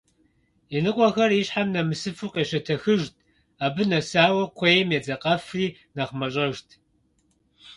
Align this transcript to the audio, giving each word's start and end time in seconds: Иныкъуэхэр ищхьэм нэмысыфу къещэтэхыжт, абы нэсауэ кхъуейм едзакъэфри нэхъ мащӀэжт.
Иныкъуэхэр 0.75 1.31
ищхьэм 1.39 1.67
нэмысыфу 1.73 2.31
къещэтэхыжт, 2.33 3.13
абы 3.65 3.83
нэсауэ 3.89 4.43
кхъуейм 4.51 4.89
едзакъэфри 4.97 5.67
нэхъ 5.95 6.13
мащӀэжт. 6.19 6.67